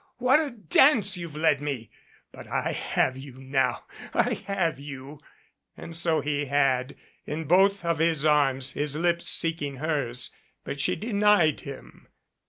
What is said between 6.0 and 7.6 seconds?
he had in